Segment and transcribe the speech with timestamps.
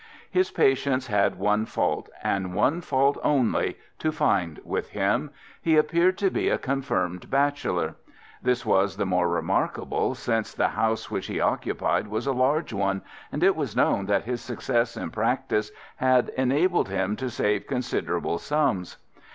[0.31, 5.29] His patients had one fault—and one fault only—to find with him.
[5.61, 7.97] He appeared to be a confirmed bachelor.
[8.41, 13.03] This was the more remarkable since the house which he occupied was a large one,
[13.31, 18.39] and it was known that his success in practice had enabled him to save considerable
[18.39, 18.97] sums.